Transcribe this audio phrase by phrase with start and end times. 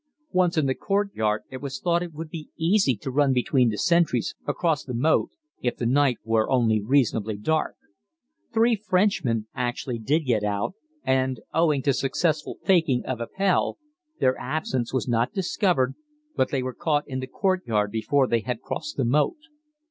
[0.31, 3.69] Once in the courtyard it was thought that it would be easy to run between
[3.69, 5.29] the sentries across the moat
[5.61, 7.75] if the night were only reasonably dark.
[8.51, 13.77] Three Frenchmen actually did get out, and, owing to successful "faking" of Appell,
[14.19, 15.93] their absence was not discovered,
[16.35, 19.37] but they were caught in the courtyard before they had crossed the moat.